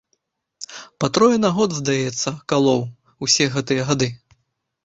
[1.03, 2.81] Па трое на год, здаецца, калоў,
[3.27, 4.09] усе гэтыя гады.